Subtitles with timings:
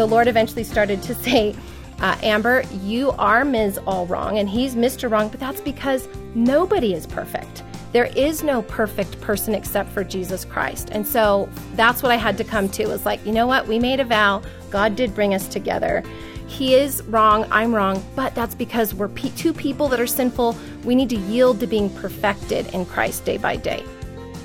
[0.00, 1.54] The Lord eventually started to say,
[1.98, 3.78] uh, Amber, you are Ms.
[3.86, 5.10] All Wrong and he's Mr.
[5.10, 7.62] Wrong, but that's because nobody is perfect.
[7.92, 10.88] There is no perfect person except for Jesus Christ.
[10.90, 13.68] And so that's what I had to come to was like, you know what?
[13.68, 14.40] We made a vow.
[14.70, 16.02] God did bring us together.
[16.46, 20.56] He is wrong, I'm wrong, but that's because we're pe- two people that are sinful.
[20.82, 23.84] We need to yield to being perfected in Christ day by day.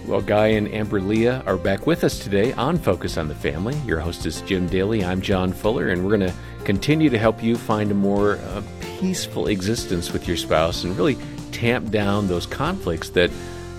[0.08, 3.76] Well, Guy and Amber Lia are back with us today on Focus on the Family.
[3.88, 5.04] Your host is Jim Daly.
[5.04, 8.62] I'm John Fuller, and we're going to continue to help you find a more uh,
[8.99, 11.18] peaceful existence with your spouse and really
[11.52, 13.32] tamp down those conflicts that,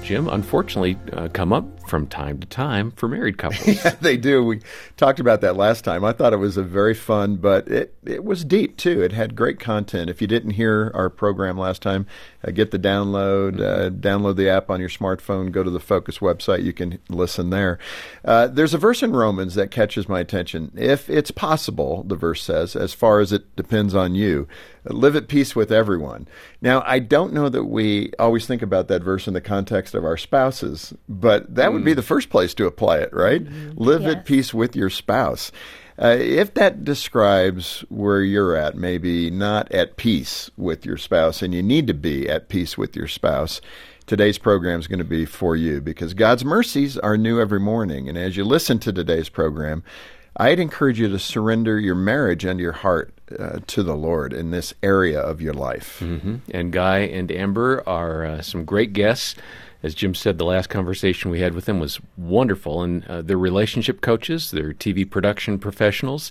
[0.03, 3.67] Jim, unfortunately uh, come up from time to time for married couples.
[3.87, 4.45] Yeah, they do.
[4.45, 4.61] We
[4.97, 6.05] talked about that last time.
[6.05, 9.03] I thought it was a very fun, but it, it was deep too.
[9.03, 10.09] It had great content.
[10.09, 12.07] If you didn't hear our program last time,
[12.47, 16.19] uh, get the download, uh, download the app on your smartphone, go to the Focus
[16.19, 16.63] website.
[16.63, 17.79] You can listen there.
[18.25, 20.73] Uh, there's a verse in Romans that catches my attention.
[20.75, 24.49] If it's possible, the verse says, as far as it depends on you,
[24.85, 26.29] live at peace with everyone.
[26.61, 30.05] Now, I don't know that we always think about that verse in the context of
[30.05, 33.43] our spouses, but that would be the first place to apply it, right?
[33.77, 34.17] Live Yes.
[34.17, 35.53] at peace with your spouse.
[35.99, 41.55] Uh, if that describes where you're at, maybe not at peace with your spouse, and
[41.55, 43.61] you need to be at peace with your spouse,
[44.07, 48.09] today's program is going to be for you because God's mercies are new every morning.
[48.11, 49.83] And as you listen to today's program,
[50.37, 54.51] I'd encourage you to surrender your marriage and your heart uh, to the Lord in
[54.51, 56.01] this area of your life.
[56.01, 59.35] hmm And Guy and Amber are uh, some great guests.
[59.83, 62.83] As Jim said, the last conversation we had with them was wonderful.
[62.83, 66.31] And uh, they're relationship coaches, they're TV production professionals.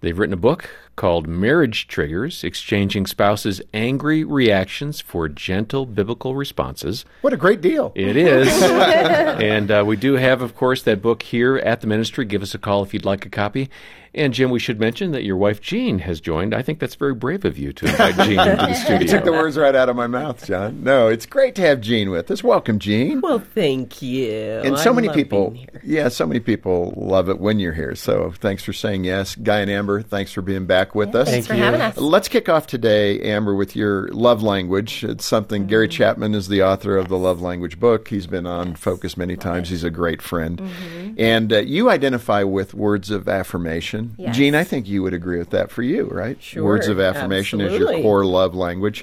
[0.00, 7.04] They've written a book called Marriage Triggers Exchanging Spouses' Angry Reactions for Gentle Biblical Responses.
[7.20, 7.92] What a great deal!
[7.94, 8.48] It is.
[8.62, 12.24] and uh, we do have, of course, that book here at the ministry.
[12.24, 13.70] Give us a call if you'd like a copy.
[14.14, 16.54] And Jim, we should mention that your wife Jean has joined.
[16.54, 19.00] I think that's very brave of you to invite Jean into the studio.
[19.00, 20.82] You took the words right out of my mouth, John.
[20.82, 22.42] No, it's great to have Jean with us.
[22.42, 23.20] Welcome, Jean.
[23.20, 24.32] Well, thank you.
[24.64, 27.94] and so I many love people, yeah, so many people love it when you're here.
[27.94, 29.36] So thanks for saying yes.
[29.36, 31.28] Guy and Amber, thanks for being back with us.
[31.28, 31.96] Thanks for having us.
[31.96, 35.04] Let's kick off today, Amber, with your love language.
[35.04, 35.92] It's something Gary Mm-hmm.
[35.92, 38.08] Chapman is the author of the love language book.
[38.08, 39.68] He's been on Focus many times.
[39.68, 40.58] He's a great friend.
[40.58, 41.14] Mm-hmm.
[41.18, 44.14] And uh, you identify with words of affirmation.
[44.18, 44.36] Yes.
[44.36, 46.40] Jean, I think you would agree with that for you, right?
[46.42, 49.02] Sure, Words of affirmation is your core love language.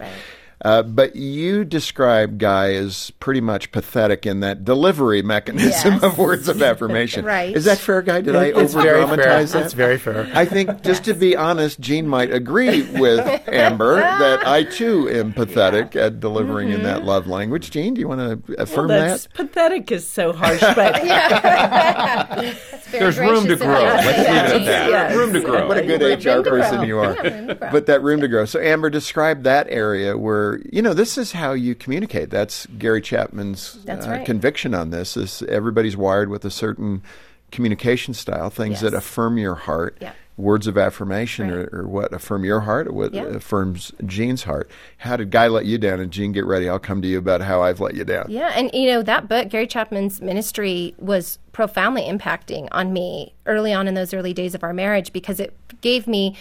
[0.66, 6.04] Uh, but you describe Guy as pretty much pathetic in that delivery mechanism Yes.
[6.04, 7.24] of words of affirmation.
[7.36, 7.56] Right.
[7.56, 8.22] Is that fair, Guy?
[8.22, 9.16] Did I It's over very fair.
[9.16, 9.64] dramatize that?
[9.66, 10.28] It's very fair.
[10.34, 15.34] I think, just to be honest, Jean might agree with Amber that I too am
[15.34, 17.70] pathetic at delivering in that love language.
[17.70, 19.34] Jean, do you want to affirm Well, that's that?
[19.36, 20.96] pathetic is so harsh, but
[22.92, 23.84] There's room to grow.
[23.84, 24.90] Let's leave it at that.
[24.90, 25.16] Yes.
[25.16, 25.68] Room to grow.
[25.68, 26.84] What a good Room HR person grow.
[26.84, 27.14] you are.
[27.16, 27.72] Yeah, room to grow.
[27.72, 28.46] But that room to grow.
[28.46, 32.30] So, Amber, describe that area where, you know, this is how you communicate.
[32.30, 34.26] That's Gary Chapman's That's uh, right.
[34.26, 35.16] conviction on this.
[35.18, 37.02] Is everybody's wired with a certain
[37.52, 39.98] communication style, things that affirm your heart.
[40.02, 40.14] Yeah.
[40.38, 41.70] Words of affirmation Right.
[41.72, 43.24] are, are what affirm your heart or what Yeah.
[43.24, 44.70] affirms Jean's heart.
[44.98, 46.02] How did Guy let you down?
[46.02, 46.68] And Jean, get ready.
[46.68, 48.26] I'll come to you about how I've let you down.
[48.28, 53.72] Yeah, and you know that book, Gary Chapman's ministry, was profoundly impacting on me early
[53.72, 56.36] on in those early days of our marriage because it gave me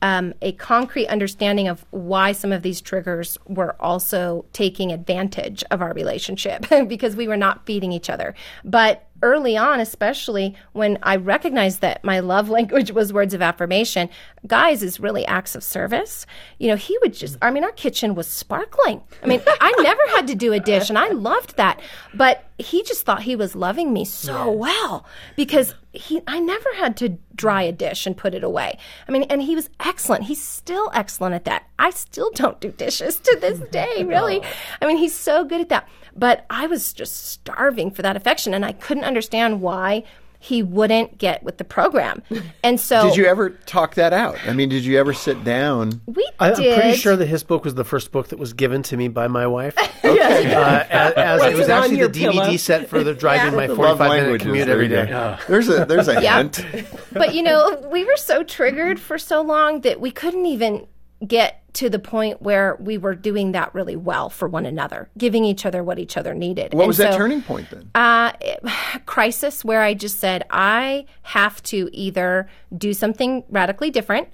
[0.00, 5.82] um, a concrete understanding of why some of these triggers were also taking advantage of
[5.82, 8.34] our relationship because we were not feeding each other.
[8.64, 14.08] But early on, especially when I recognized that my love language was words of affirmation,
[14.46, 16.26] guys is really acts of service.
[16.58, 19.02] You know, he would just, I mean, our kitchen was sparkling.
[19.22, 21.80] I mean, I never had to do a dish and I loved that.
[22.14, 25.06] But he just thought he was loving me so well
[25.36, 28.78] because he, I never had to dry a dish and put it away.
[29.06, 30.24] I mean, and he was excellent.
[30.24, 31.68] He's still excellent at that.
[31.78, 34.42] I still don't do dishes to this day, really.
[34.82, 35.88] I mean, he's so good at that.
[36.18, 40.04] But I was just starving for that affection and I couldn't understand why
[40.40, 42.22] he wouldn't get with the program.
[42.62, 44.36] And so Did you ever talk that out?
[44.46, 46.00] I mean, did you ever sit down?
[46.06, 48.82] we I, I'm pretty sure that his book was the first book that was given
[48.84, 49.74] to me by my wife.
[49.78, 52.56] uh, as, as it Was was it on actually the DVD pillow?
[52.56, 54.96] set for the driving my The 45 minute commute every day.
[54.98, 55.30] every you go.
[55.36, 55.42] day.
[55.48, 56.36] There's a there's a Yeah.
[56.38, 56.64] hint.
[57.12, 60.86] but you know, we were so triggered for so long that we couldn't even
[61.26, 65.44] get to the point where we were doing that really well for one another, giving
[65.44, 66.74] each other what each other needed.
[66.74, 67.90] What And was that turning point then?
[67.94, 68.60] Uh, it-
[69.06, 74.28] crisis where I just said, I have to either do something radically different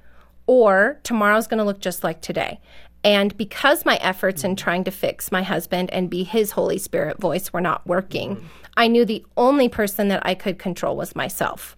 [0.47, 2.61] or tomorrow's going to look just like today.
[3.03, 7.21] And because my efforts in trying to fix my husband and be his Holy Spirit
[7.21, 11.77] voice were not working, I knew the only person that I could control was myself.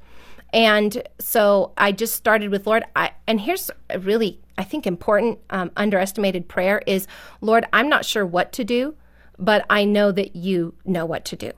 [0.52, 2.84] And so I just started with Lord.
[2.94, 7.06] I, and here's a really, I think, important, um, underestimated prayer is
[7.40, 8.94] Lord, I'm not sure what to do,
[9.38, 11.52] but I know that you know what to do.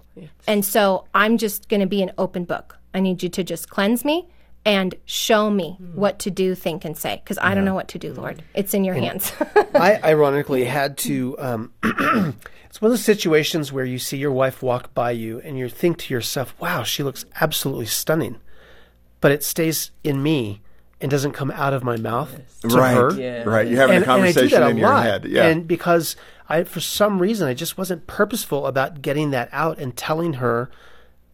[0.47, 2.77] And so I'm just going to be an open book.
[2.93, 4.29] I need you to just cleanse me
[4.65, 7.99] and show me what to do, think, and say, because I don't know what to
[7.99, 8.43] do, Lord.
[8.55, 9.33] It's in your hands.
[9.75, 11.39] I ironically had to.
[11.39, 15.59] Um, it's one of those situations where you see your wife walk by you and
[15.59, 18.37] you think to yourself, wow, she looks absolutely stunning.
[19.21, 20.61] But it stays in me
[21.01, 23.13] and doesn't come out of my mouth to right, her.
[23.21, 23.45] Yeah.
[23.45, 23.69] right.
[23.69, 25.03] You're having and, a conversation and I do that in a your lot.
[25.05, 25.25] head.
[25.27, 25.47] Yeah.
[25.47, 26.17] And because
[26.49, 30.71] I, for some reason, I just wasn't purposeful about getting that out and telling her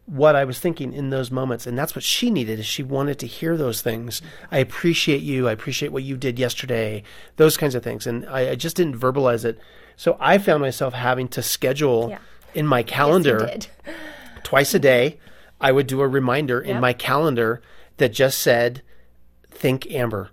[0.06, 1.66] what I was thinking in those moments.
[1.66, 4.20] And that's what she needed is she wanted to hear those things.
[4.50, 5.48] I appreciate you.
[5.48, 7.02] I appreciate what you did yesterday.
[7.36, 8.06] Those kinds of things.
[8.06, 9.58] And I, I just didn't verbalize it.
[9.96, 12.18] So I found myself having to schedule Yeah.
[12.52, 13.68] in my calendar did.
[14.42, 15.18] twice a day,
[15.58, 17.62] I would do a reminder in my calendar
[17.96, 18.82] that just said,
[19.64, 20.28] Think Amber.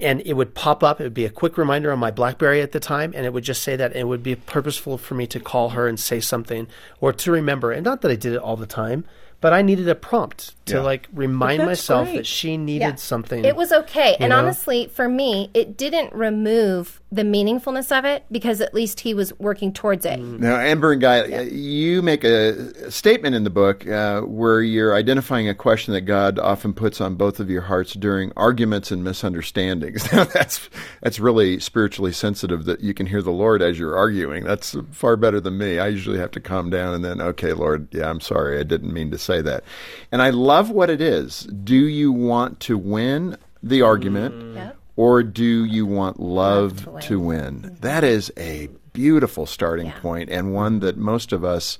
[0.00, 1.00] And it would pop up.
[1.00, 3.44] It would be a quick reminder on my Blackberry at the time, and it would
[3.44, 3.94] just say that.
[3.94, 6.66] It would be purposeful for me to call her and say something
[7.00, 7.70] or to remember.
[7.70, 9.04] And not that I did it all the time,
[9.44, 10.80] but I needed a prompt to Yeah.
[10.80, 12.16] like remind myself great.
[12.16, 12.94] that she needed Yeah.
[12.94, 13.44] something.
[13.44, 14.16] It was okay.
[14.18, 14.38] And know?
[14.38, 19.38] honestly, for me, it didn't remove the meaningfulness of it because at least he was
[19.38, 20.18] working towards it.
[20.18, 24.94] Now, Amber and Guy, uh, you make a statement in the book uh, where you're
[24.96, 29.04] identifying a question that God often puts on both of your hearts during arguments and
[29.04, 30.08] misunderstandings.
[30.14, 30.70] Now, that's
[31.02, 34.44] that's really spiritually sensitive that you can hear the Lord as you're arguing.
[34.44, 35.78] That's far better than me.
[35.80, 38.92] I usually have to calm down and then, okay, Lord, yeah, I'm sorry, I didn't
[38.92, 39.64] mean to say that.
[40.12, 41.42] And I love what it is.
[41.44, 44.34] Do you want to win the argument?
[44.34, 44.54] Mm.
[44.54, 44.76] Yep.
[44.96, 47.76] or do you want love, Love to to win?
[47.80, 49.98] That is a beautiful starting Yeah.
[50.00, 51.78] point and one that most of us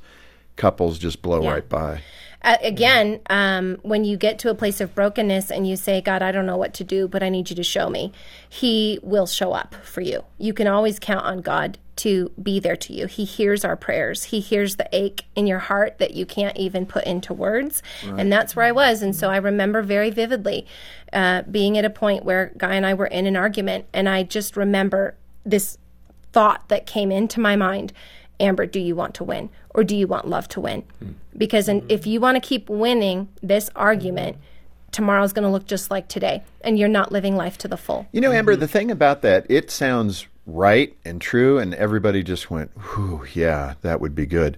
[0.56, 1.52] couples just blow Yeah.
[1.52, 2.00] right by.
[2.44, 6.20] Uh, again, um, when you get to a place of brokenness and you say, God,
[6.20, 8.12] I don't know what to do, but I need you to show me,
[8.48, 10.22] He will show up for you.
[10.36, 13.06] You can always count on God to be there to you.
[13.06, 16.84] He hears our prayers, He hears the ache in your heart that you can't even
[16.84, 17.82] put into words.
[18.18, 19.00] And that's where I was.
[19.00, 20.66] And so I remember very vividly
[21.14, 24.22] uh, being at a point where Guy and I were in an argument, and I
[24.22, 25.78] just remember this
[26.32, 27.94] thought that came into my mind
[28.40, 30.84] Amber, do you want to win or do you want love to win?
[31.36, 34.38] Because in, if you want to keep winning this argument,
[34.92, 38.06] tomorrow's going to look just like today, and you're not living life to the full.
[38.12, 38.60] You know, Amber, mm-hmm.
[38.60, 43.74] the thing about that, it sounds right and true, and everybody just went, whew, yeah,
[43.82, 44.56] that would be good.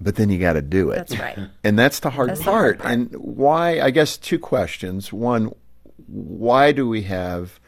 [0.00, 0.96] But then you got to do it.
[0.96, 1.38] That's right.
[1.64, 2.92] And that's the hard That's the hard part.
[2.92, 5.12] And why, I guess, two questions.
[5.12, 5.52] One,
[6.06, 7.58] why do we have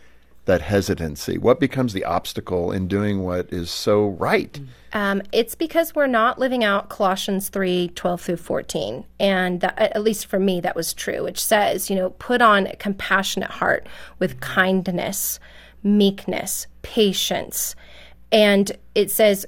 [0.47, 1.39] that hesitancy?
[1.39, 4.59] What becomes the obstacle in doing what is so right?
[4.93, 9.05] Um, it's because we're not living out Colossians 3 12 through 14.
[9.21, 12.67] And that, at least for me, that was true, which says, you know, put on
[12.67, 13.87] a compassionate heart
[14.19, 15.38] with kindness,
[15.83, 17.76] meekness, patience.
[18.33, 19.47] And it says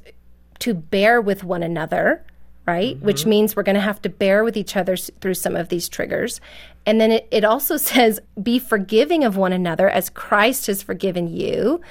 [0.60, 2.24] to bear with one another,
[2.66, 3.00] right?
[3.00, 5.88] Which means we're going to have to bear with each other through some of these
[5.88, 6.40] triggers.
[6.88, 11.28] And then it, it also says, be forgiving of one another as Christ has forgiven
[11.28, 11.82] you.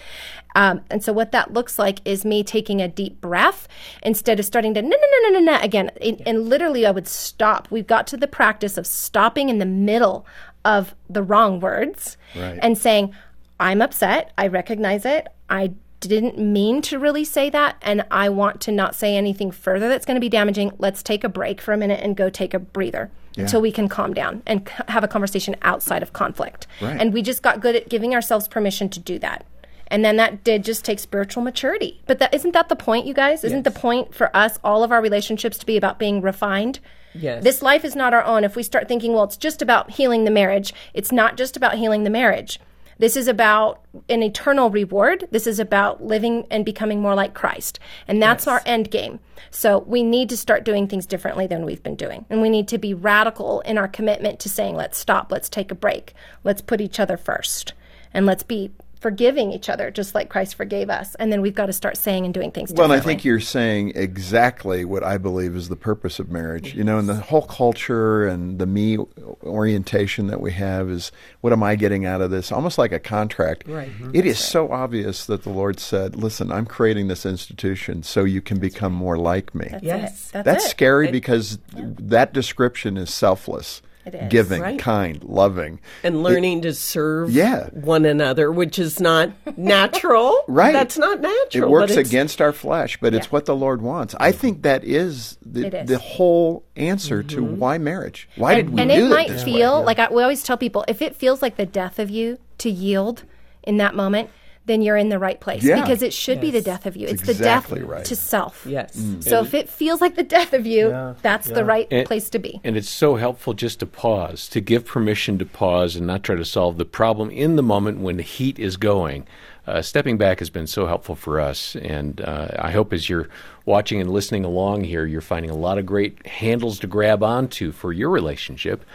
[0.55, 3.67] Um, and so what that looks like is me taking a deep breath
[4.01, 5.91] instead of starting to no no no no no no again.
[6.01, 7.67] And, and literally, I would stop.
[7.69, 10.25] We've got to the practice of stopping in the middle
[10.65, 12.57] of the wrong words Right.
[12.63, 13.13] and saying,
[13.59, 14.31] "I'm upset.
[14.37, 15.27] I recognize it.
[15.49, 19.89] I." Didn't mean to really say that, and I want to not say anything further
[19.89, 20.71] that's going to be damaging.
[20.77, 23.87] Let's take a break for a minute and go take a breather until we can
[23.87, 26.67] calm down and c- have a conversation outside of conflict.
[26.81, 26.99] Right.
[26.99, 29.45] And we just got good at giving ourselves permission to do that.
[29.89, 32.01] And then that did just take spiritual maturity.
[32.07, 33.43] But that isn't that the point, you guys?
[33.43, 36.79] Isn't the point for us, all of our relationships, to be about being refined?
[37.13, 37.43] Yes.
[37.43, 38.43] This life is not our own.
[38.43, 41.75] If we start thinking, well, it's just about healing the marriage, it's not just about
[41.75, 42.59] healing the marriage.
[42.99, 45.27] This is about an eternal reward.
[45.31, 47.79] This is about living and becoming more like Christ.
[48.07, 49.19] And that's our end game.
[49.51, 52.25] So we need to start doing things differently than we've been doing.
[52.29, 55.71] And we need to be radical in our commitment to saying, let's stop, let's take
[55.71, 56.13] a break,
[56.43, 57.73] let's put each other first,
[58.13, 61.15] and let's be forgiving each other just like Christ forgave us.
[61.15, 62.89] And then we've got to start saying and doing things differently.
[62.89, 63.01] Well, and.
[63.01, 66.73] I think you're saying exactly what I believe is the purpose of marriage.
[66.75, 68.97] You know, and the whole culture and the me
[69.43, 71.11] orientation that we have is
[71.41, 72.51] what am I getting out of this?
[72.51, 73.67] Almost like a contract.
[73.67, 73.89] Right.
[73.89, 74.11] Mm-hmm.
[74.13, 78.41] It is so obvious that the Lord said, "Listen, I'm creating this institution so you
[78.41, 80.29] can become more like me." That's Yes.
[80.29, 80.33] it.
[80.33, 80.69] That's, That's it.
[80.69, 84.29] scary because that description is selfless, It is.
[84.29, 84.79] giving, Right.
[84.79, 85.79] kind, loving.
[86.03, 87.69] and learning to serve Yeah.
[87.71, 90.35] one another, which is not natural.
[90.47, 90.73] Right.
[90.73, 91.63] That's not natural.
[91.63, 94.15] It works against our flesh, but it's what the Lord wants.
[94.19, 94.39] I mm-hmm.
[94.39, 95.87] think that is the, It is.
[95.87, 97.57] the whole answer to mm-hmm.
[97.57, 98.29] why marriage.
[98.35, 99.85] Why did we and do it might this feel way?
[99.85, 102.69] like I, we always tell people if it feels like the death of you to
[102.69, 103.23] yield
[103.63, 104.29] in that moment
[104.67, 105.81] then you're in the right place Yeah.
[105.81, 108.05] because it should be the death of you it's exactly the death right.
[108.05, 108.93] to self Yes.
[109.21, 112.29] so if it feels like the death of you Yeah, that's the right And- place
[112.29, 116.05] to be And it's so helpful just to pause, to give permission to pause and
[116.05, 119.25] not try to solve the problem in the moment when the heat is going.
[119.65, 121.75] Uh, stepping back has been so helpful for us.
[121.75, 123.27] And uh, I hope as you're
[123.65, 127.71] watching and listening along here, you're finding a lot of great handles to grab onto
[127.73, 128.85] for your relationship.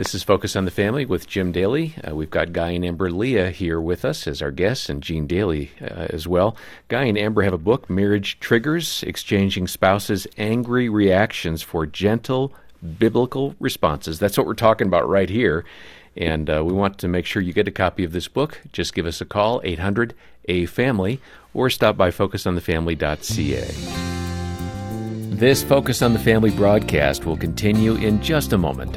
[0.00, 1.94] This is Focus on the Family with Jim Daly.
[2.02, 5.26] Uh, we've got Guy and Amber Lia here with us as our guests, and Jean
[5.26, 6.56] Daly uh, as well.
[6.88, 12.54] Guy and Amber have a book, Marriage Triggers Exchanging Spouses' Angry Reactions for Gentle
[12.98, 14.18] Biblical Responses.
[14.18, 15.66] That's what we're talking about right here.
[16.16, 18.62] And uh, we want to make sure you get a copy of this book.
[18.72, 20.14] Just give us a call, 800
[20.46, 21.20] A Family,
[21.52, 23.66] or stop by focusonthefamily.ca.
[25.36, 28.96] This Focus on the Family broadcast will continue in just a moment.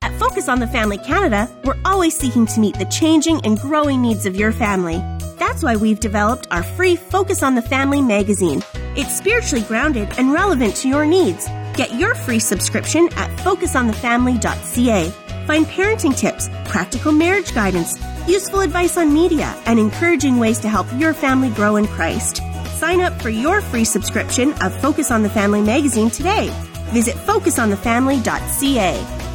[0.21, 4.27] Focus on the Family Canada, we're always seeking to meet the changing and growing needs
[4.27, 4.97] of your family.
[5.39, 8.61] That's why we've developed our free Focus on the Family magazine.
[8.95, 11.47] It's spiritually grounded and relevant to your needs.
[11.73, 15.09] Get your free subscription at focusonthefamily.ca.
[15.47, 17.97] Find parenting tips, practical marriage guidance,
[18.27, 22.43] useful advice on media, and encouraging ways to help your family grow in Christ.
[22.75, 26.51] Sign up for your free subscription of Focus on the Family magazine today.
[26.91, 29.30] Visit focusonthefamily.ca.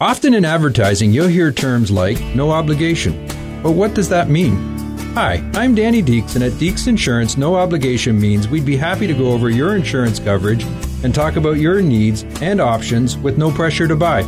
[0.00, 3.26] Often in advertising, you'll hear terms like no obligation.
[3.64, 4.54] But what does that mean?
[5.14, 9.12] Hi, I'm Danny Deeks, and at Deeks Insurance, no obligation means we'd be happy to
[9.12, 10.62] go over your insurance coverage
[11.02, 14.20] and talk about your needs and options with no pressure to buy.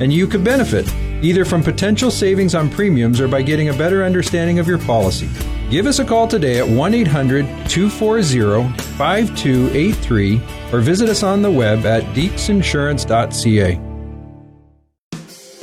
[0.00, 0.90] And you could benefit,
[1.22, 5.28] either from potential savings on premiums or by getting a better understanding of your policy.
[5.70, 10.40] Give us a call today at 1 800 240 5283
[10.72, 13.91] or visit us on the web at deeksinsurance.ca.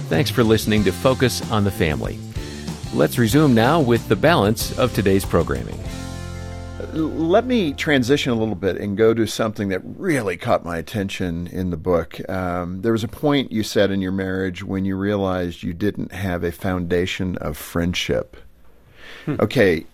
[0.09, 2.17] Thanks for listening to Focus on the Family.
[2.95, 5.79] Let's resume now with the balance of today's programming.
[6.93, 11.45] Let me transition a little bit and go to something that really caught my attention
[11.45, 12.27] in the book.
[12.27, 16.11] Um, there was a point you said in your marriage when you realized you didn't
[16.11, 18.35] have a foundation of friendship.
[19.27, 19.85] Okay,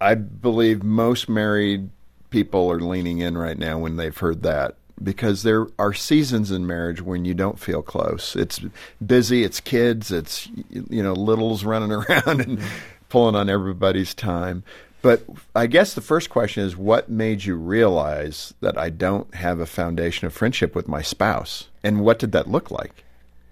[0.00, 1.90] I believe most married
[2.30, 6.66] people are leaning in right now when they've heard that because there are seasons in
[6.66, 8.34] marriage when you don't feel close.
[8.36, 8.60] It's
[9.04, 12.60] busy, it's kids, it's you know littles running around and
[13.08, 14.62] pulling on everybody's time.
[15.02, 15.24] But
[15.54, 19.66] I guess the first question is what made you realize that I don't have a
[19.66, 21.68] foundation of friendship with my spouse?
[21.84, 23.04] And what did that look like?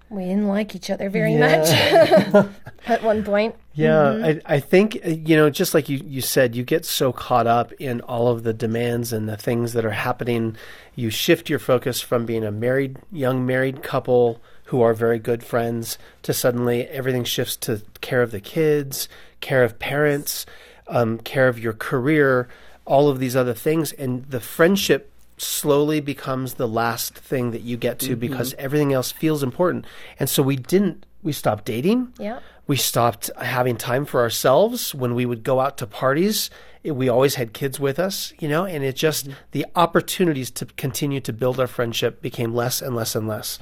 [0.09, 1.69] we didn't like each other very much
[2.87, 6.55] at one point Yeah, I, I think uh, you know, just like you, you said,
[6.55, 9.91] you get so caught up in all of the demands and the things that are
[9.91, 10.55] happening.
[10.95, 15.43] You shift your focus from being a married young married couple who are very good
[15.43, 19.09] friends to suddenly everything shifts to care of the kids,
[19.41, 20.45] care of parents,
[20.87, 22.47] um, care of your career,
[22.85, 27.77] all of these other things, and the friendship slowly becomes the last thing that you
[27.77, 28.19] get to mm-hmm.
[28.19, 29.85] because everything else feels important.
[30.19, 31.05] And so we didn't.
[31.23, 32.13] We stopped dating.
[32.19, 32.39] Yeah.
[32.67, 36.49] We stopped having time for ourselves when we would go out to parties.
[36.83, 39.37] It, we always had kids with us, you know, and it just mm-hmm.
[39.51, 43.59] the opportunities to continue to build our friendship became less and less and less.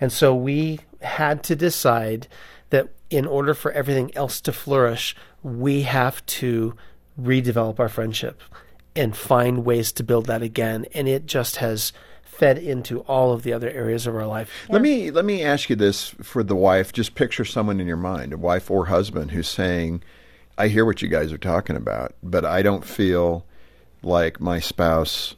[0.00, 2.28] And so we had to decide
[2.70, 6.74] that in order for everything else to flourish, we have to
[7.20, 8.42] redevelop our friendship
[8.96, 10.86] and find ways to build that again.
[10.94, 14.50] And it just has fed into all of the other areas of our life.
[14.68, 16.92] Let me let me ask you this for the wife.
[16.92, 20.02] Just picture someone in your mind, a wife or husband, who's saying,
[20.58, 23.44] "I hear what you guys are talking about, but I don't feel
[24.02, 25.36] like my spouse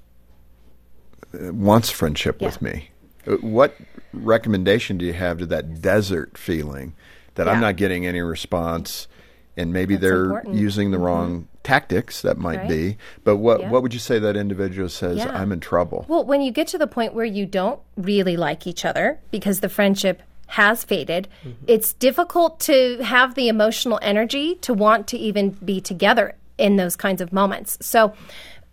[1.35, 2.91] uh, wants friendship with me."
[3.27, 3.77] Uh, What
[4.15, 6.95] recommendation do you have to that desert feeling
[7.35, 9.07] that I'm not getting any response,
[9.55, 10.55] and maybe That's they're important.
[10.55, 10.63] Mm-hmm.
[10.63, 12.23] using the wrong tactics?
[12.23, 12.69] That might Right.
[12.69, 12.97] be.
[13.25, 13.71] But what Yeah.
[13.71, 15.19] what would you say that individual says?
[15.19, 15.37] Yeah.
[15.41, 16.07] I'm in trouble.
[16.09, 19.61] Well, when you get to the point where you don't really like each other because
[19.61, 21.65] the friendship has faded, mm-hmm.
[21.67, 26.95] it's difficult to have the emotional energy to want to even be together in those
[26.97, 27.77] kinds of moments.
[27.81, 28.13] So,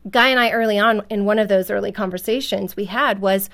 [0.10, 3.50] Guy and I, early on in one of those early conversations we had, was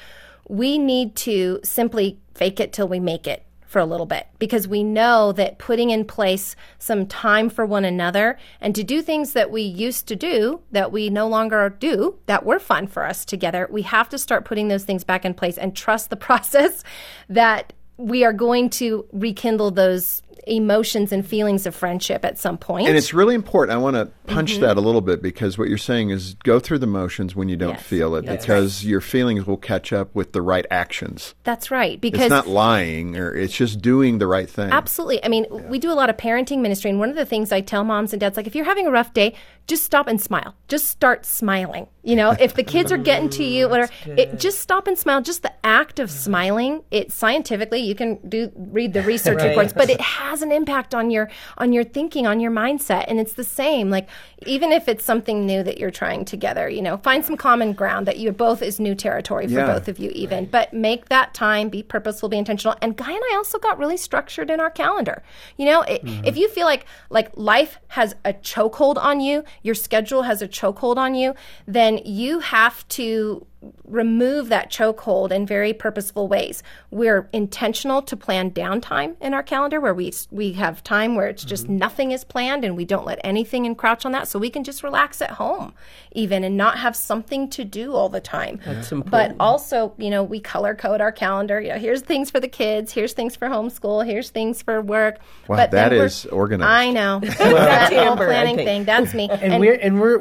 [0.47, 4.67] we need to simply fake it till we make it for a little bit because
[4.67, 9.33] we know that putting in place some time for one another and to do things
[9.33, 13.23] that we used to do that we no longer do that were fun for us
[13.23, 16.83] together, we have to start putting those things back in place and trust the process
[17.29, 22.87] that we are going to rekindle those emotions and feelings of friendship at some point.
[22.87, 23.77] And it's really important.
[23.77, 24.61] I want to punch mm-hmm.
[24.61, 27.55] that a little bit because what you're saying is go through the motions when you
[27.55, 31.35] don't Yes, feel it that's because your feelings will catch up with the right actions.
[31.43, 31.99] That's right.
[31.99, 34.71] Because It's not lying or it's just doing the right thing.
[34.71, 35.23] Absolutely.
[35.23, 37.61] I mean, we do a lot of parenting ministry, and one of the things I
[37.61, 39.35] tell moms and dads, like, if you're having a rough day,
[39.69, 40.55] just stop and smile.
[40.67, 41.87] Just start smiling.
[42.03, 45.21] You know, if the kids are getting to you, whatever, it, just stop and smile.
[45.21, 46.17] Just the act of mm-hmm.
[46.17, 49.49] smiling, it scientifically, you can do read the research Right.
[49.49, 53.19] reports, but it has an impact on your on your thinking, on your mindset, and
[53.19, 53.89] it's the same.
[53.89, 54.07] Like,
[54.45, 58.07] even if it's something new that you're trying together, you know, find some common ground
[58.07, 59.73] that you both is new territory for Yeah.
[59.73, 60.45] both of you, even.
[60.45, 62.75] But make that time, be purposeful, be intentional.
[62.81, 65.23] And Guy and I also got really structured in our calendar.
[65.57, 66.25] You know, it, mm-hmm.
[66.25, 70.47] if you feel like like life has a chokehold on you, your schedule has a
[70.47, 71.33] chokehold on you,
[71.67, 73.45] then you have to
[73.83, 76.63] remove that chokehold in very purposeful ways.
[76.91, 81.43] We're intentional to plan downtime in our calendar where we we have time where it's
[81.43, 81.77] just mm-hmm.
[81.77, 84.83] nothing is planned and we don't let anything encroach on that so we can just
[84.83, 85.73] relax at home
[86.13, 88.59] even and not have something to do all the time.
[88.65, 89.37] That's important.
[89.37, 91.59] But also, you know, we color code our calendar.
[91.59, 95.19] You know, here's things for the kids, here's things for homeschool, here's things for work.
[95.47, 96.69] Wow, but then that we're- is organized.
[96.69, 97.19] I know.
[97.39, 98.85] that whole planning thing.
[98.85, 99.29] That's me.
[99.29, 100.19] and, we're and we're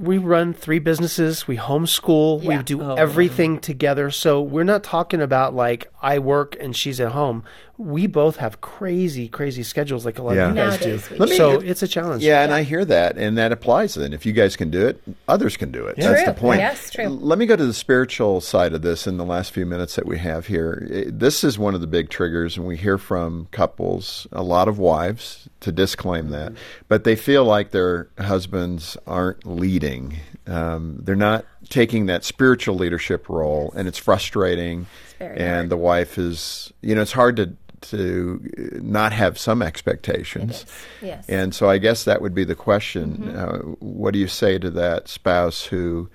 [0.00, 1.46] we run three businesses.
[1.46, 2.40] We homeschool.
[2.40, 2.62] We Yeah.
[2.80, 4.10] Oh, do everything together.
[4.10, 7.44] So we're not talking about like I work and she's at home.
[7.76, 10.50] We both have crazy, crazy schedules like a lot Yeah.
[10.50, 11.16] of you guys Nowadays, do.
[11.16, 12.22] Let me- so it's a challenge.
[12.22, 14.12] Yeah, and I hear that, and that applies then.
[14.12, 15.96] If you guys can do it, others can do it.
[15.96, 16.32] That's True.
[16.34, 16.60] the point.
[16.60, 17.08] Yes, true.
[17.08, 20.04] Let me go to the spiritual side of this in the last few minutes that
[20.06, 20.86] we have here.
[21.10, 24.78] This is one of the big triggers, and we hear from couples, a lot of
[24.78, 26.52] wives, to disclaim that,
[26.88, 30.16] but they feel like their husbands aren't leading.
[30.50, 34.86] Um, they're not taking that spiritual leadership role, and it's frustrating.
[35.18, 35.68] very and hard.
[35.70, 40.66] the wife is, you know, it's hard to to not have some expectations.
[41.00, 41.26] Yes.
[41.28, 43.28] And so I guess that would be the question.
[43.34, 46.10] Uh, what do you say to that spouse who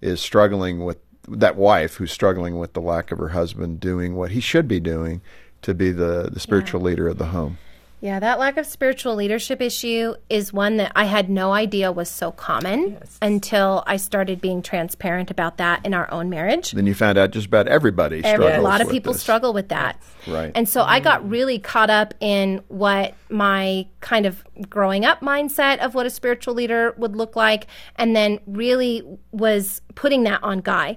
[0.00, 4.30] is struggling with that wife who's struggling with the lack of her husband doing what
[4.30, 5.20] he should be doing
[5.60, 7.58] to be the, the spiritual leader of the home?
[8.02, 12.08] Yeah, that lack of spiritual leadership issue is one that I had no idea was
[12.08, 16.72] so common until I started being transparent about that in our own marriage.
[16.72, 19.22] Then you found out just about everybody Every- struggles a lot of with people this.
[19.22, 20.02] struggle with that.
[20.26, 20.50] Right.
[20.56, 25.78] And so I got really caught up in what my kind of growing up mindset
[25.78, 30.58] of what a spiritual leader would look like, and then really was putting that on
[30.58, 30.96] Guy.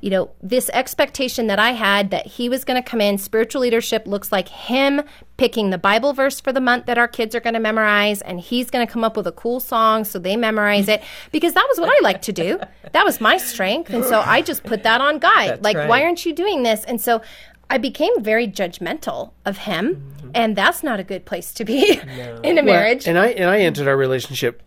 [0.00, 3.62] You know, this expectation that I had that he was going to come in, spiritual
[3.62, 5.02] leadership looks like him
[5.36, 8.40] picking the Bible verse for the month that our kids are going to memorize, and
[8.40, 11.66] he's going to come up with a cool song so they memorize it because that
[11.68, 12.60] was what I like to do.
[12.92, 13.90] That was my strength.
[13.90, 15.48] And so I just put that on Guy.
[15.48, 15.88] That's like, right.
[15.88, 16.84] why aren't you doing this?
[16.84, 17.22] And so
[17.70, 22.58] I became very judgmental of him, and that's not a good place to be in
[22.58, 23.06] a Well, marriage.
[23.06, 24.62] and I and I entered our relationship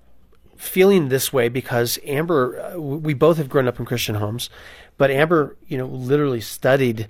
[0.56, 4.52] feeling this way because Amber, uh, we both have grown up in Christian homes,
[4.98, 7.08] but Amber, you know, literally studied,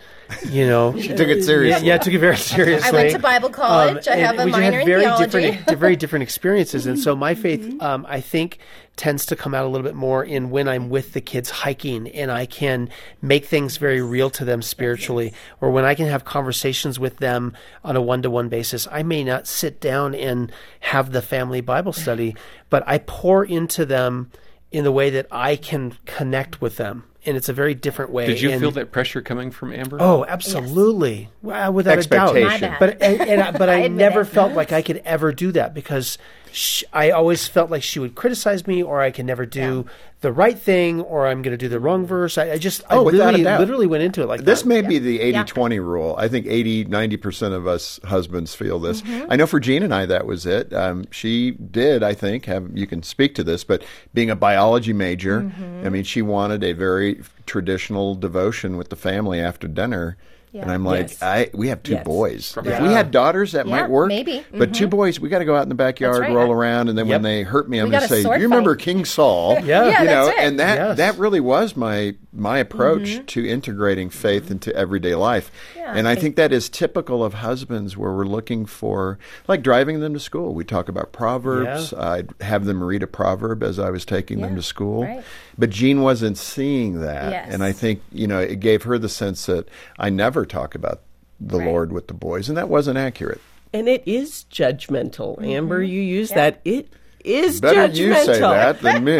[0.49, 1.87] you know, She took it seriously.
[1.87, 2.89] Yeah, took it very seriously.
[2.89, 4.07] I went to Bible college.
[4.07, 5.25] I and have a minor in very theology.
[5.25, 7.81] different, di- very different experiences, and so my faith, Mm-hmm.
[7.81, 8.59] um, I think,
[8.95, 12.07] tends to come out a little bit more in when I'm with the kids hiking,
[12.09, 12.89] and I can
[13.21, 17.55] make things very real to them spiritually, or when I can have conversations with them
[17.83, 18.87] on a one-to-one basis.
[18.91, 22.35] I may not sit down and have the family Bible study,
[22.69, 24.31] but I pour into them
[24.71, 28.25] in the way that I can connect with them and it's a very different way.
[28.27, 29.97] Did you And- feel that pressure coming from Amber?
[29.99, 32.35] Oh, absolutely, Well, without a doubt.
[32.35, 32.61] Expectation.
[32.71, 32.79] My bad.
[32.79, 34.25] But and, and I, but I, admit never it.
[34.25, 36.17] felt like I could ever do that because
[36.51, 39.85] sh I always felt like she would criticize me, or I can never do
[40.21, 42.07] the right thing, or I'm going to do the wrong mm.
[42.07, 42.37] verse.
[42.37, 43.59] I, I just Oh, I without a really, doubt.
[43.59, 44.67] literally went into it like This that.
[44.67, 46.15] may be the 80 20 rule.
[46.17, 49.01] I think 80, 90% of us husbands feel this.
[49.01, 49.31] Mm-hmm.
[49.31, 50.71] I know for Jean and I, that was it.
[50.73, 54.93] Um, she did, I think, have, you can speak to this, but being a biology
[54.93, 55.85] major, mm-hmm.
[55.85, 60.17] I mean, she wanted a very traditional devotion with the family after dinner.
[60.51, 60.63] Yeah.
[60.63, 61.21] And I'm like, Yes.
[61.21, 62.03] I we have two Yes.
[62.03, 62.57] boys.
[62.57, 64.09] If we had daughters, that Yeah, might work.
[64.09, 64.45] maybe.
[64.51, 64.71] But mm-hmm.
[64.73, 66.33] two boys, we got to go out in the backyard, right.
[66.33, 67.15] roll around, and then Yep.
[67.15, 68.75] when they hurt me, I'm going to say, sword "You remember.
[68.75, 69.85] King Saul?" Yeah.
[69.87, 70.43] Yeah, you know, that's it.
[70.43, 70.97] and that Yes.
[70.97, 73.25] that really was my my approach mm-hmm.
[73.25, 75.51] to integrating faith into everyday life.
[75.75, 75.93] Yeah.
[75.95, 80.13] and I think that is typical of husbands where we're looking for like driving them
[80.13, 80.53] to school.
[80.53, 81.91] We talk about proverbs.
[81.91, 82.09] Yeah.
[82.09, 85.03] I'd have them read a proverb as I was taking them to school.
[85.03, 85.23] right.
[85.57, 87.31] But Jean wasn't seeing that.
[87.31, 87.53] Yes.
[87.53, 89.67] And I think, you know, it gave her the sense that
[89.99, 91.01] I never talk about
[91.39, 91.67] the Right.
[91.67, 93.41] Lord with the boys, and that wasn't accurate.
[93.73, 95.37] And it is judgmental.
[95.37, 95.45] Mm-hmm.
[95.45, 96.61] Amber, you use that.
[96.65, 96.89] It
[97.23, 97.61] is judgmental.
[97.61, 97.97] Better judgmental.
[97.97, 99.17] you say that than me.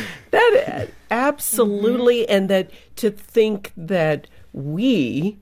[0.30, 5.38] That absolutely, and that to think that we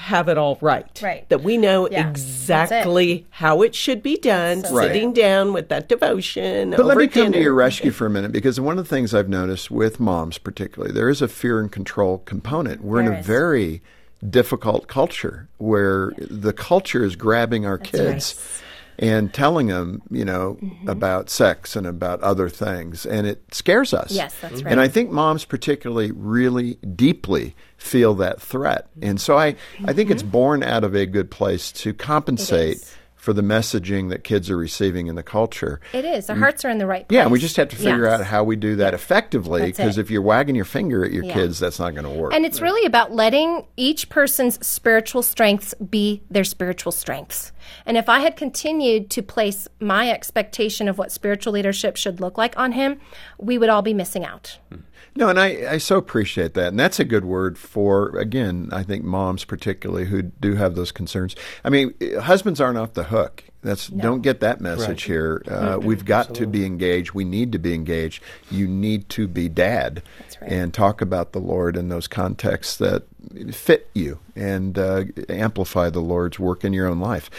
[0.00, 1.00] have it all right.
[1.02, 1.28] Right.
[1.28, 4.88] That we know Yeah, exactly how it should be done, So Right.
[4.88, 6.70] sitting down with that devotion.
[6.70, 8.88] But let over me come to your rescue for a minute because one of the
[8.88, 12.82] things I've noticed with moms, particularly, there is a fear and control component.
[12.82, 13.26] We're in a is.
[13.26, 13.82] very
[14.28, 18.62] difficult culture where the culture is grabbing our kids
[19.00, 20.88] and telling them, you know, Mm-hmm.
[20.88, 24.12] about sex and about other things, and it scares us.
[24.12, 24.70] Yes, that's right.
[24.70, 30.10] And I think moms, particularly, really deeply feel that threat, and so I, I think
[30.10, 32.78] it's born out of a good place to compensate.
[33.20, 36.30] For the messaging that kids are receiving in the culture, It is.
[36.30, 36.38] Our mm.
[36.38, 37.14] hearts are in the right place.
[37.14, 38.20] yeah, and we just have to figure Yes.
[38.20, 39.60] out how we do that effectively.
[39.66, 41.34] Because if you're wagging your finger at your Yeah.
[41.34, 42.32] kids, that's not going to work.
[42.32, 47.52] And it's really about letting each person's spiritual strengths be their spiritual strengths.
[47.84, 52.38] And if I had continued to place my expectation of what spiritual leadership should look
[52.38, 53.00] like on him,
[53.38, 54.58] we would all be missing out.
[54.70, 54.78] Hmm.
[55.16, 56.68] no, and I, I so appreciate that.
[56.68, 60.92] And that's a good word for, again, I think moms particularly who do have those
[60.92, 61.34] concerns.
[61.64, 63.44] I mean, husbands aren't off the hook.
[63.62, 65.42] That's don't get that message here.
[65.46, 67.12] Uh, we've got to be engaged.
[67.12, 68.22] We need to be engaged.
[68.50, 70.02] You need to be dad
[70.40, 70.50] right.
[70.50, 73.02] and talk about the Lord in those contexts that
[73.52, 77.30] fit you and uh, amplify the Lord's work in your own life.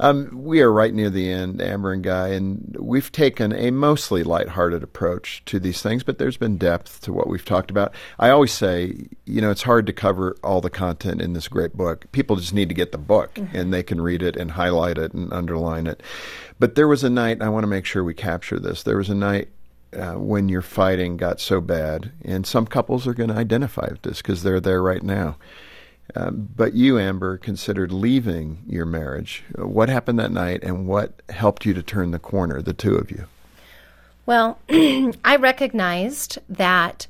[0.00, 4.22] Um, we are right near the end, Amber and Guy, and we've taken a mostly
[4.22, 7.94] lighthearted approach to these things, but there's been depth to what we've talked about.
[8.18, 11.74] I always say, you know, it's hard to cover all the content in this great
[11.74, 12.10] book.
[12.12, 15.12] People just need to get the book and they can read it and highlight it
[15.12, 16.02] and underline it.
[16.58, 18.82] But there was a night, I want to make sure we capture this.
[18.82, 19.48] There was a night
[19.92, 24.02] uh, when your fighting got so bad, and some couples are going to identify with
[24.02, 25.36] this because they're there right now.
[26.14, 29.44] Um, but you, Amber, considered leaving your marriage.
[29.56, 33.10] What happened that night, and what helped you to turn the corner, the two of
[33.10, 33.26] you?
[34.24, 37.06] Well, I recognized that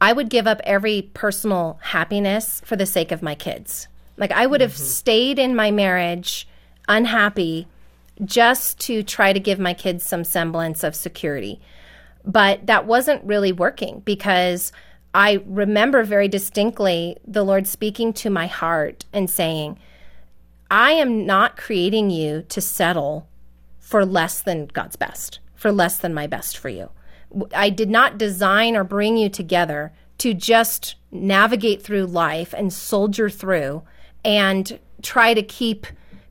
[0.00, 3.88] I would give up every personal happiness for the sake of my kids.
[4.16, 6.46] Like I would have stayed in my marriage
[6.88, 7.66] unhappy
[8.24, 11.60] just to try to give my kids some semblance of security.
[12.24, 14.72] But that wasn't really working because
[15.14, 19.78] I remember very distinctly the Lord speaking to my heart and saying,
[20.70, 23.28] I am not creating you to settle
[23.78, 26.90] for less than God's best, for less than my best for you.
[27.54, 33.28] I did not design or bring you together to just navigate through life and soldier
[33.28, 33.82] through
[34.24, 35.86] and try to keep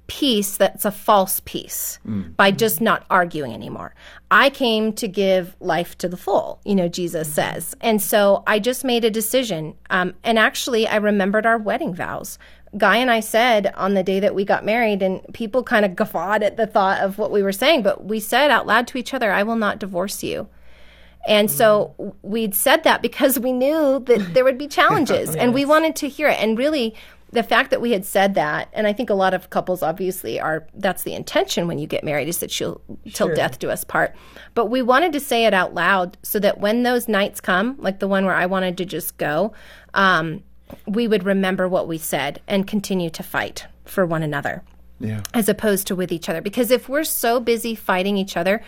[0.07, 1.99] peace that's a false peace
[2.35, 3.95] by just not arguing anymore.
[4.29, 7.75] I came to give life to the full, you know, Jesus says.
[7.81, 9.75] And so I just made a decision.
[9.89, 12.37] Um, and actually, I remembered our wedding vows.
[12.77, 15.95] Guy and I said on the day that we got married, and people kind of
[15.95, 18.97] guffawed at the thought of what we were saying, but we said out loud to
[18.97, 20.49] each other, I will not divorce you.
[21.25, 25.63] And so we'd said that because we knew that there would be challenges and we
[25.63, 26.37] wanted to hear it.
[26.41, 26.95] And really,
[27.33, 30.39] the fact that we had said that, and I think a lot of couples obviously
[30.39, 32.79] are, that's the intention when you get married is that she'll,
[33.13, 34.15] till death do us part.
[34.53, 37.99] But we wanted to say it out loud so that when those nights come, like
[37.99, 39.53] the one where I wanted to just go,
[39.93, 40.43] um,
[40.87, 44.63] we would remember what we said and continue to fight for one another
[44.99, 45.21] Yeah.
[45.33, 46.41] as opposed to with each other.
[46.41, 48.61] Because if we're so busy fighting each other,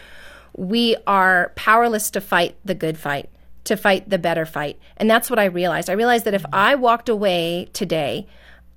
[0.57, 3.29] we are powerless to fight the good fight,
[3.65, 4.79] to fight the better fight.
[4.97, 5.89] And that's what I realized.
[5.89, 8.27] I realized that if I walked away today,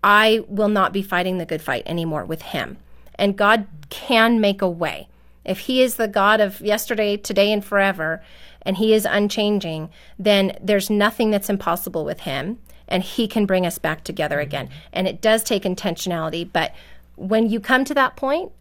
[0.03, 2.79] I will not be fighting the good fight anymore with him.
[3.17, 5.09] And God can make a way.
[5.45, 8.23] If he is the God of yesterday, today, and forever,
[8.63, 13.65] and He is unchanging, then there's nothing that's impossible with Him, and He can bring
[13.65, 14.69] us back together again.
[14.93, 16.75] And it does take intentionality, but
[17.17, 18.53] when you come to that point,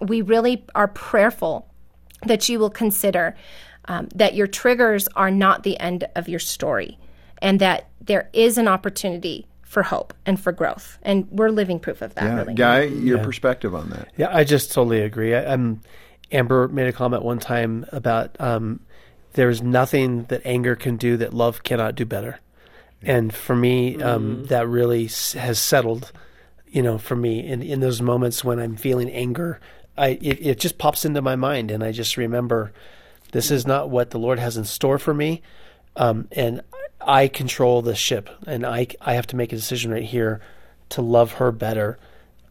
[0.00, 1.66] we really are prayerful
[2.26, 3.36] that you will consider
[3.86, 6.98] um, that your triggers are not the end of your story
[7.40, 10.98] and that there is an opportunity for hope and for growth.
[11.02, 12.54] And we're living proof of that, Yeah, really.
[12.54, 14.08] Guy, your perspective on that?
[14.16, 15.34] Yeah, I just totally agree.
[15.34, 15.82] I, um,
[16.32, 18.80] Amber made a comment one time about um,
[19.34, 22.40] there's nothing that anger can do that love cannot do better.
[23.02, 25.04] And for me, um, that really
[25.34, 26.10] has settled,
[26.66, 29.60] you know, for me in, in those moments when I'm feeling anger,
[29.96, 32.72] I it, it just pops into my mind, and I just remember
[33.32, 35.42] this is not what the Lord has in store for me,
[35.94, 36.62] um, and
[37.00, 40.40] I control the ship, and I I have to make a decision right here
[40.90, 41.98] to love her better,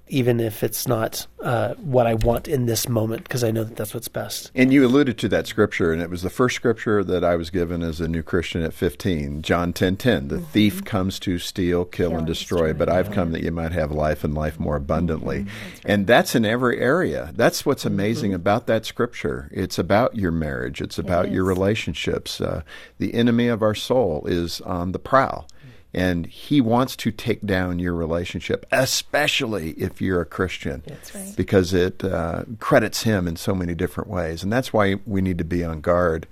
[0.09, 3.75] even if it's not uh, what I want in this moment, because I know that
[3.75, 4.51] that's what's best.
[4.55, 7.49] And you alluded to that scripture, and it was the first scripture that I was
[7.49, 10.29] given as a new Christian at 15, John 10:10.
[10.29, 13.91] The thief comes to steal, kill, and destroy, but I've come that you might have
[13.91, 15.45] life and life more abundantly.
[15.85, 17.31] And that's in every area.
[17.35, 19.49] That's what's amazing about that scripture.
[19.51, 20.81] It's about your marriage.
[20.81, 22.41] It's about your relationships.
[22.41, 22.63] Uh,
[22.97, 25.47] the enemy of our soul is on the prowl.
[25.93, 30.83] And he wants to take down your relationship, especially if you're a Christian,
[31.15, 31.33] right.
[31.35, 34.43] because it uh, credits him in so many different ways.
[34.43, 36.27] And that's why we need to be on guard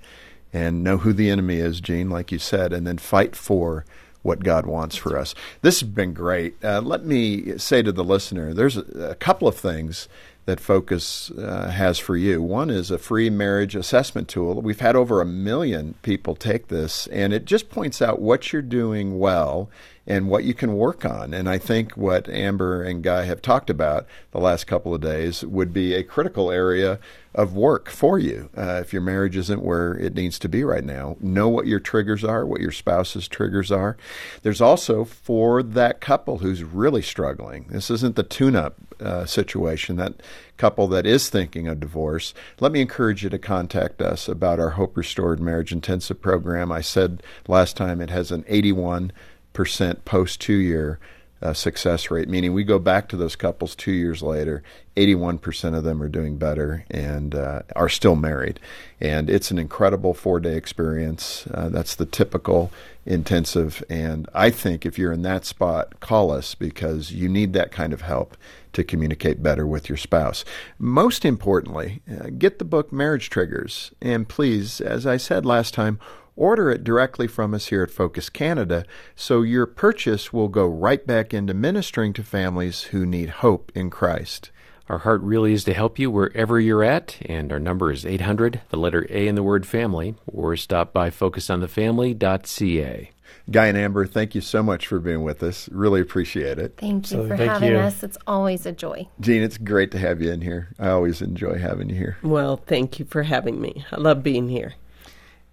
[0.52, 3.84] and know who the enemy is, Jean, like you said, and then fight for
[4.22, 5.34] what God wants for us.
[5.62, 6.62] This has been great.
[6.62, 10.08] Uh, let me say to the listener there's a, a couple of things
[10.46, 12.40] that Focus uh, has for you.
[12.40, 14.62] One is a free marriage assessment tool.
[14.62, 18.62] We've had over a million people take this, and it just points out what you're
[18.62, 19.68] doing well
[20.06, 21.34] and what you can work on.
[21.34, 25.44] And I think what Amber and Guy have talked about the last couple of days
[25.44, 26.98] would be a critical area
[27.34, 30.84] of work for you uh, if your marriage isn't where it needs to be right
[30.84, 31.16] now.
[31.20, 33.96] Know what your triggers are, what your spouse's triggers are.
[34.42, 37.66] There's also for that couple who's really struggling.
[37.68, 40.14] This isn't the tune up uh, situation, that
[40.56, 42.32] couple that is thinking of divorce.
[42.58, 46.72] Let me encourage you to contact us about our Hope Restored Marriage Intensive program.
[46.72, 49.12] I said last time it has an 81
[49.56, 51.00] percent post two year
[51.42, 54.62] uh, success rate, meaning we go back to those couples two years later,
[54.96, 58.58] 81% of them are doing better and uh, are still married.
[59.00, 61.46] And it's an incredible four day experience.
[61.52, 62.70] Uh, that's the typical
[63.04, 63.84] intensive.
[63.88, 67.92] And I think if you're in that spot, call us because you need that kind
[67.92, 68.36] of help
[68.72, 70.44] to communicate better with your spouse.
[70.78, 73.90] Most importantly, uh, get the book Marriage Triggers.
[74.02, 75.98] And please, as I said last time,
[76.36, 81.04] order it directly from us here at Focus Canada so your purchase will go right
[81.06, 84.50] back into ministering to families who need hope in Christ.
[84.88, 88.60] Our heart really is to help you wherever you're at, and our number is 800,
[88.68, 93.10] the letter A in the word family, or stop by focusonthefamily.ca.
[93.50, 95.68] Guy and Amber, thank you so much for being with us.
[95.70, 96.74] Really appreciate it.
[96.78, 97.78] Thank you So, for thank having you.
[97.78, 98.02] us.
[98.02, 99.08] It's always a joy.
[99.20, 100.68] Jean, it's great to have you in here.
[100.78, 102.16] I always enjoy having you here.
[102.22, 103.84] Well, thank you for having me.
[103.92, 104.74] I love being here.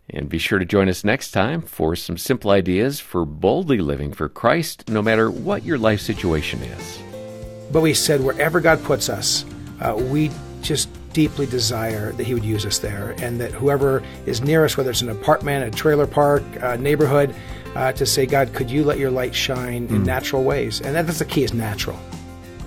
[0.09, 4.11] And be sure to join us next time for some simple ideas for boldly living
[4.11, 6.99] for Christ, no matter what your life situation is.
[7.71, 9.45] But we said wherever God puts us,
[9.79, 10.29] uh, we
[10.61, 14.75] just deeply desire that He would use us there, and that whoever is near us,
[14.75, 17.33] whether it's an apartment, a trailer park, a neighborhood,
[17.75, 20.81] uh, to say, God, could you let your light shine in natural ways?
[20.81, 21.97] And that's the key is natural.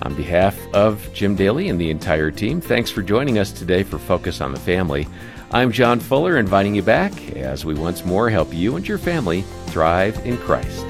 [0.03, 3.97] On behalf of Jim Daly and the entire team, thanks for joining us today for
[3.97, 5.07] Focus on the Family.
[5.49, 9.43] I'm John Fuller, inviting you back as we once more help you and your family
[9.67, 10.85] thrive in Christ.